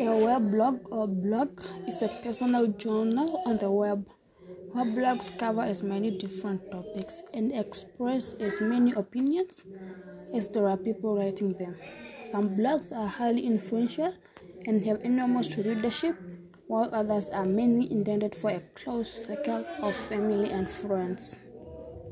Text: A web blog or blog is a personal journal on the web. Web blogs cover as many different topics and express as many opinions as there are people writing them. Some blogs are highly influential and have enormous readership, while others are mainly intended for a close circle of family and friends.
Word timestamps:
A 0.00 0.06
web 0.16 0.52
blog 0.52 0.86
or 0.92 1.08
blog 1.08 1.60
is 1.88 2.02
a 2.02 2.08
personal 2.22 2.68
journal 2.68 3.42
on 3.44 3.58
the 3.58 3.68
web. 3.68 4.06
Web 4.72 4.94
blogs 4.94 5.36
cover 5.36 5.62
as 5.62 5.82
many 5.82 6.12
different 6.12 6.70
topics 6.70 7.24
and 7.34 7.50
express 7.52 8.32
as 8.34 8.60
many 8.60 8.92
opinions 8.92 9.64
as 10.32 10.48
there 10.50 10.68
are 10.68 10.76
people 10.76 11.16
writing 11.16 11.54
them. 11.54 11.74
Some 12.30 12.50
blogs 12.50 12.92
are 12.92 13.08
highly 13.08 13.44
influential 13.44 14.14
and 14.66 14.86
have 14.86 15.00
enormous 15.02 15.56
readership, 15.56 16.14
while 16.68 16.94
others 16.94 17.28
are 17.30 17.46
mainly 17.46 17.90
intended 17.90 18.36
for 18.36 18.50
a 18.50 18.62
close 18.76 19.10
circle 19.26 19.64
of 19.82 19.96
family 19.96 20.50
and 20.50 20.70
friends. 20.70 21.34